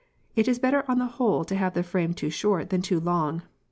It 0.35 0.47
is 0.47 0.57
better 0.57 0.83
on 0.89 0.97
the 0.97 1.05
whole 1.05 1.45
to 1.45 1.53
have 1.55 1.75
the 1.75 1.83
frame 1.83 2.15
too 2.15 2.31
short 2.31 2.71
than 2.71 2.81
too 2.81 2.99
long. 2.99 3.43